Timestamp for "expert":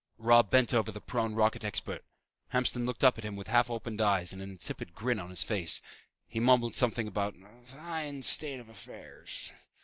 1.63-2.03